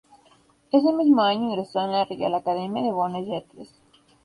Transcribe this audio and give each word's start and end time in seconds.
Ese 0.71 0.93
mismo 0.93 1.21
año 1.21 1.49
ingresó 1.51 1.79
en 1.85 1.91
la 1.91 2.05
Reial 2.05 2.33
Academia 2.33 2.81
de 2.81 2.91
Bones 2.91 3.27
Lletres. 3.27 3.69